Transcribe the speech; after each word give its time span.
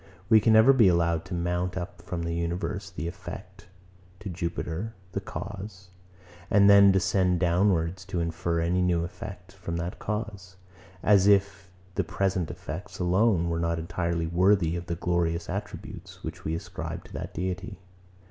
We 0.29 0.39
can 0.39 0.53
never 0.53 0.73
be 0.73 0.87
allowed 0.87 1.25
to 1.25 1.35
mount 1.35 1.77
up 1.77 2.01
from 2.01 2.23
the 2.23 2.33
universe, 2.33 2.89
the 2.89 3.07
effect, 3.07 3.67
to 4.21 4.29
Jupiter, 4.29 4.95
the 5.11 5.21
cause; 5.21 5.89
and 6.49 6.67
then 6.67 6.91
descend 6.91 7.39
downwards, 7.39 8.03
to 8.05 8.19
infer 8.19 8.59
any 8.61 8.81
new 8.81 9.03
effect 9.03 9.51
from 9.51 9.77
that 9.77 9.99
cause; 9.99 10.55
as 11.03 11.27
if 11.27 11.69
the 11.93 12.03
present 12.03 12.49
effects 12.49 12.97
alone 12.97 13.47
were 13.47 13.59
not 13.59 13.77
entirely 13.77 14.25
worthy 14.25 14.75
of 14.75 14.87
the 14.87 14.95
glorious 14.95 15.47
attributes, 15.51 16.23
which 16.23 16.45
we 16.45 16.55
ascribe 16.55 17.03
to 17.03 17.13
that 17.13 17.35
deity. 17.35 17.77